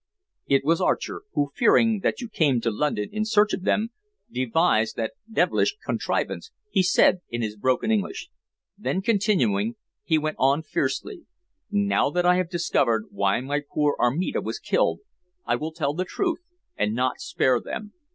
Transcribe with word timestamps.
"It 0.47 0.65
was 0.65 0.81
Archer, 0.81 1.21
who, 1.33 1.51
fearing 1.53 1.99
that 1.99 2.21
you 2.21 2.27
came 2.27 2.59
to 2.61 2.71
London 2.71 3.09
in 3.11 3.23
search 3.23 3.53
of 3.53 3.61
them, 3.65 3.89
devised 4.31 4.95
that 4.95 5.13
devilish 5.31 5.75
contrivance," 5.85 6.49
he 6.71 6.81
said 6.81 7.21
in 7.29 7.43
his 7.43 7.55
broken 7.55 7.91
English. 7.91 8.31
Then 8.75 9.03
continuing, 9.03 9.75
he 10.03 10.17
went 10.17 10.37
on 10.39 10.63
fiercely: 10.63 11.27
"Now 11.69 12.09
that 12.09 12.25
I 12.25 12.37
have 12.37 12.49
discovered 12.49 13.09
why 13.11 13.41
my 13.41 13.61
poor 13.71 13.95
Armida 13.99 14.41
was 14.41 14.57
killed, 14.57 15.01
I 15.45 15.55
will 15.55 15.71
tell 15.71 15.93
the 15.93 16.03
truth, 16.03 16.39
and 16.75 16.95
not 16.95 17.19
spare 17.19 17.61
them. 17.61 17.93